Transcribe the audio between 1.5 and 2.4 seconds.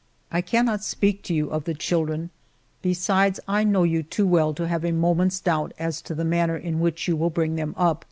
of the children;